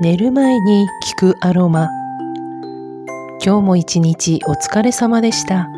[0.00, 1.88] 寝る前に聞くアロマ。
[3.44, 5.68] 今日も一日お疲れ様でした。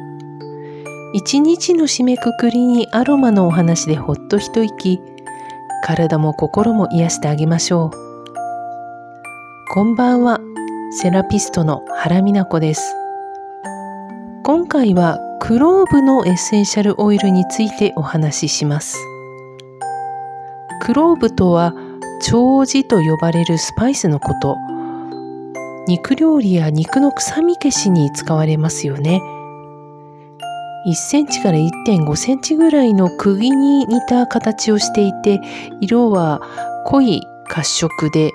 [1.14, 5.00] 一日の締めくくりにアロマのお話でほっと一息。
[5.82, 7.90] 体も心も癒してあげましょう。
[9.72, 10.38] こんばんは。
[11.00, 12.94] セラピストの原美奈子です。
[14.42, 18.98] 今回はクローブのエッセンシャルオイルについてお話しします。
[20.82, 21.74] クローブとは
[22.20, 24.56] 長寿と呼ばれるスパイスのこと。
[25.88, 29.20] 肉料理や肉の臭み消しに使われますよね。
[30.86, 35.40] 1センチから1.5センチぐらいの釘に似た形をしていて、
[35.80, 36.40] 色は
[36.86, 38.32] 濃い褐色で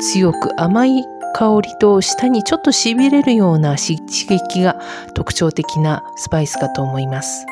[0.00, 1.04] 強く甘い
[1.34, 3.96] 香りと舌にちょっとしびれるような刺
[4.28, 4.80] 激が
[5.14, 7.46] 特徴的なスパイスかと思います。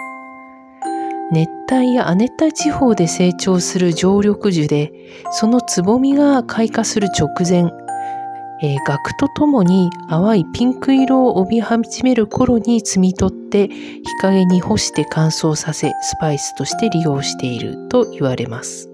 [1.31, 4.93] 熱帯や亜熱帯地方で成長する常緑樹で、
[5.31, 7.71] そのつぼみが開花する直前、
[8.63, 18.91] えー、額とともに淡いピンク色を帯び始める頃に摘み取って日陰に干して乾燥させスパイスとして利用していると言われます。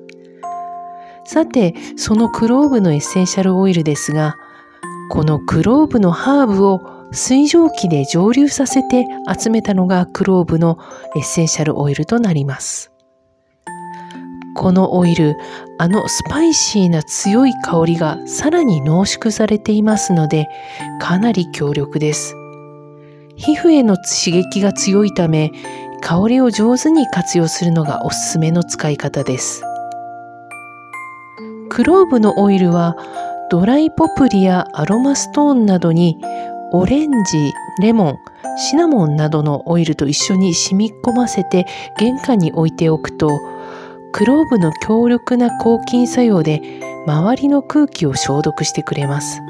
[1.24, 4.36] さて、そのクローブのエッセンシャルオイルですが、
[5.08, 9.06] このクローブのハーブを水蒸気で蒸留させて
[9.38, 10.78] 集めたのがクローブの
[11.16, 12.90] エッセンシャルオイルとなります。
[14.56, 15.36] このオイル、
[15.78, 20.48] あのスパイシーな強い香りがさらに濃縮されていますので、
[21.00, 22.36] かなり強力です。
[23.36, 25.50] 皮膚への刺激が強いため、
[26.00, 29.62] 香りを上手に活用するのがおすすめの使い方です。
[31.68, 32.96] クローブのオイルは
[33.50, 36.20] ドライポプリやアロマストーンなどに
[36.76, 38.18] オレンジ、レモン、
[38.58, 41.66] シナモンなどのオイルと一緒に染み込ませて
[42.00, 43.38] 玄関に置いておくと、
[44.10, 46.60] クローブの強力な抗菌作用で
[47.06, 49.40] 周りの空気を消毒してくれます。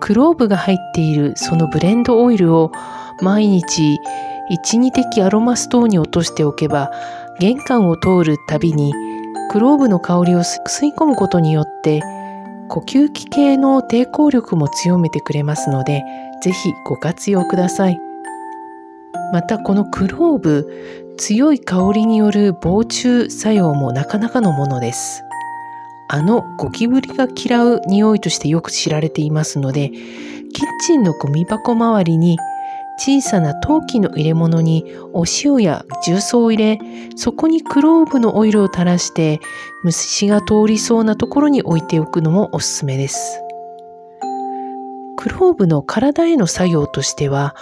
[0.00, 2.72] クローブが入っているそのブレンドオイルを
[3.20, 3.98] 毎日
[4.50, 6.90] 1、2滴アロマストーンに落としておけば
[7.38, 8.94] 玄関を通るたびに
[9.50, 12.00] クローブの香りを吸い込むことによって
[12.70, 16.04] 呼吸器系の抵抗力も強めてくれますので、
[16.40, 17.98] ぜひご活用ください。
[19.32, 25.24] またこのクローブ、強い香りによる防虫作用もなかなかのものです。
[26.08, 32.38] あのゴキブリが嫌う匂いとしてよく知られていますので、キッチンのゴミ箱周りに
[33.02, 34.84] 小さな陶器の入れ物に
[35.14, 36.78] お塩や重曹を入れ、
[37.16, 39.40] そこにクローブのオイルを垂らして、
[39.82, 43.40] 虫が通りそうなところに置いておくのもおすすめです。
[45.16, 47.56] クローブの体への作用としては、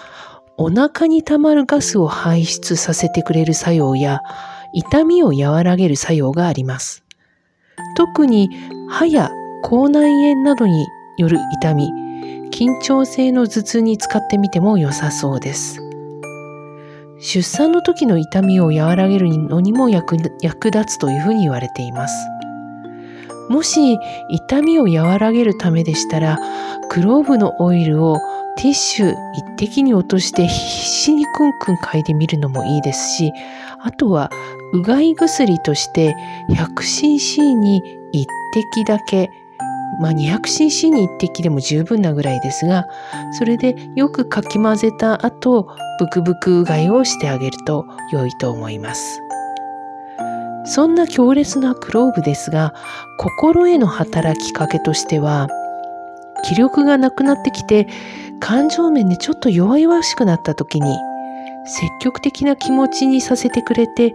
[0.56, 4.22] お腹に溜まるガスを排出させてくれる作用や、
[4.72, 7.05] 痛みを和らげる作用があります。
[7.97, 8.50] 特に
[8.88, 9.31] 歯や
[9.62, 10.84] 口内炎などに
[11.16, 11.93] よる痛み、
[12.53, 15.81] 緊張性の頭痛に使ってみても良さそうです。
[17.21, 22.15] 出産の時の痛みを和らげるのにも役役立つというふうに言われています。
[23.49, 23.99] もし
[24.29, 26.39] 痛みを和らげるためでしたら、
[26.91, 28.19] クローブのオイルを
[28.57, 33.33] ティッシュ一滴に落として必死にクンクン嗅いでみるのもいいですし、
[33.81, 34.31] あとは
[34.73, 36.15] うがい薬として
[36.51, 37.83] 100cc に
[38.13, 39.31] 一滴だけ
[40.00, 42.87] まあ、200cc に1滴でも十分なぐらいですが、
[43.32, 45.69] それでよくかき混ぜた後、
[45.99, 49.21] ブクブクうがいをしてあげると良いと思います。
[50.65, 52.75] そんな強烈なクローブですが、
[53.19, 55.49] 心への働きかけとしては、
[56.44, 57.88] 気力がなくなってきて、
[58.41, 60.97] 感情面でちょっと弱々しくなった時に、
[61.65, 64.15] 積極的な気持ちにさせてくれて、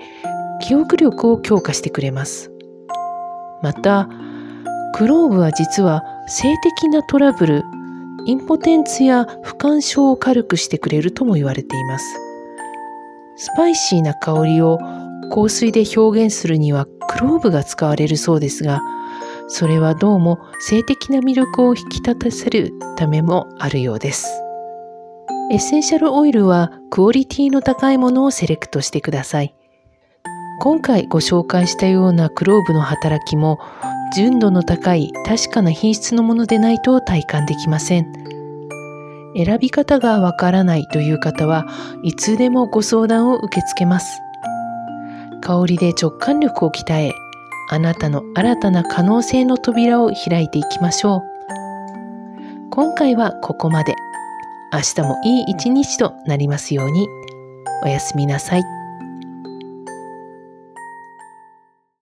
[0.62, 2.52] 記憶力を強化してくれます。
[3.62, 4.08] また、
[4.94, 7.64] クローブは実は性的なトラブル、
[8.26, 12.06] インポテンツや不干渉を軽くしてくれるとも言われています。
[13.36, 14.78] スパイシーな香りを
[15.34, 18.82] 香水で表現するにはクローブが使われるそうですが、
[19.48, 24.28] それはどうも性的な魅力を引き立たせるためもあるようです。
[25.52, 29.56] エッセンシャルオイルはクオリティの高いものをセレクトしてください。
[30.60, 33.60] 今回ご紹介したようなクローブの働きも
[34.14, 38.14] 純度の高い確かな品質のものでないと体感できません。
[39.36, 41.66] 選び方がわからないという方は
[42.04, 44.20] いつでもご相談を受け付けます。
[45.42, 47.12] 香りで直感力を鍛え、
[47.70, 51.22] あなたの新たな可能性の扉を開いていきましょう。
[52.70, 53.96] 今回はここまで。
[54.72, 57.08] 明日もいい一日となりますように。
[57.84, 58.83] おやすみなさい。